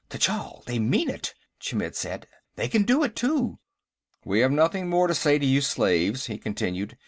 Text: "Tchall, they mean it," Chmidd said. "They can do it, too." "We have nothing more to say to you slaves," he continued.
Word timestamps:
"Tchall, 0.09 0.63
they 0.65 0.79
mean 0.79 1.11
it," 1.11 1.35
Chmidd 1.59 1.93
said. 1.95 2.25
"They 2.55 2.67
can 2.67 2.85
do 2.85 3.03
it, 3.03 3.15
too." 3.15 3.59
"We 4.25 4.39
have 4.39 4.51
nothing 4.51 4.89
more 4.89 5.05
to 5.05 5.13
say 5.13 5.37
to 5.37 5.45
you 5.45 5.61
slaves," 5.61 6.25
he 6.25 6.39
continued. 6.39 6.97